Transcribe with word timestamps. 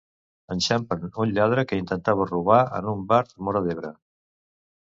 Enxampen 0.53 1.03
un 1.25 1.33
lladre 1.35 1.65
que 1.71 1.79
intentava 1.83 2.27
robar 2.31 2.59
en 2.81 2.89
un 2.95 3.07
bar 3.15 3.23
de 3.29 3.47
Móra 3.49 3.65
d'Ebre. 3.69 3.95